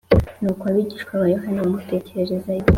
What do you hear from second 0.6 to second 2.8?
abigishwa ba Yohana bamutekerereza ibyo